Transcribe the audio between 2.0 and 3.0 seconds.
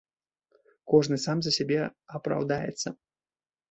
апраўдаецца.